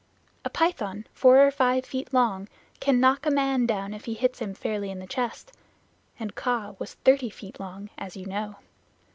A 0.43 0.49
python 0.49 1.05
four 1.13 1.45
or 1.45 1.51
five 1.51 1.85
feet 1.85 2.11
long 2.11 2.49
can 2.79 2.99
knock 2.99 3.23
a 3.27 3.29
man 3.29 3.67
down 3.67 3.93
if 3.93 4.05
he 4.05 4.15
hits 4.15 4.39
him 4.39 4.55
fairly 4.55 4.89
in 4.89 4.97
the 4.97 5.05
chest, 5.05 5.51
and 6.19 6.33
Kaa 6.33 6.73
was 6.79 6.95
thirty 7.05 7.29
feet 7.29 7.59
long, 7.59 7.91
as 7.99 8.17
you 8.17 8.25
know. 8.25 8.55